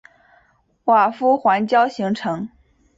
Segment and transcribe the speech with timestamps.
[0.85, 2.49] 瓦夫环礁形成。